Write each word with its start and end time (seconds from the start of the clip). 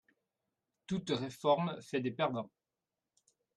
Toute 0.87 1.11
réforme 1.11 1.79
fait 1.83 2.01
des 2.01 2.09
perdants 2.09 2.49